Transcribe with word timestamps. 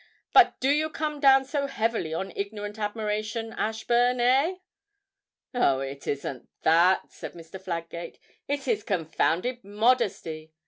'But 0.33 0.59
do 0.59 0.71
you 0.71 0.89
come 0.89 1.19
down 1.19 1.45
so 1.45 1.67
heavily 1.67 2.11
on 2.11 2.33
ignorant 2.35 2.79
admiration, 2.79 3.53
Ashburn, 3.53 4.19
eh?' 4.19 4.55
'Oh, 5.53 5.79
it 5.81 6.07
isn't 6.07 6.49
that,' 6.63 7.11
said 7.11 7.33
Mr. 7.33 7.61
Fladgate; 7.61 8.17
'it's 8.47 8.65
his 8.65 8.81
confounded 8.81 9.63
modesty. 9.63 10.53